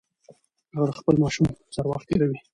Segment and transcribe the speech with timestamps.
[0.75, 2.37] هغه د خپل ماشوم سره وخت تیروي.